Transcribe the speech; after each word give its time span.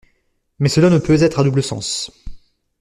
Mais 0.57 0.67
cela 0.67 0.89
ne 0.89 0.97
peut 0.97 1.21
être 1.21 1.37
à 1.39 1.43
double 1.43 1.61
sens. 1.61 2.11